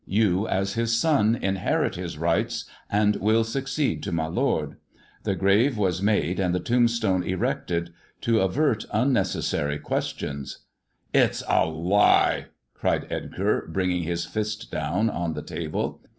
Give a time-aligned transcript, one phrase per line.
[0.07, 4.77] You, as his son, inherit his rights, and will succeed to my lord.
[5.25, 10.65] The grave was made, and the tombstone erected, to avert unnecessary questions."
[11.13, 12.45] It's a lie!"
[12.79, 16.01] cried Edgar, bringing his fist down on the table.